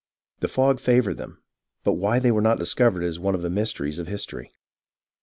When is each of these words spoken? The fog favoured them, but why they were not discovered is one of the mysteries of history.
The 0.39 0.47
fog 0.47 0.79
favoured 0.79 1.17
them, 1.17 1.43
but 1.83 1.93
why 1.93 2.17
they 2.17 2.31
were 2.31 2.41
not 2.41 2.57
discovered 2.57 3.03
is 3.03 3.19
one 3.19 3.35
of 3.35 3.43
the 3.43 3.51
mysteries 3.51 3.99
of 3.99 4.07
history. 4.07 4.49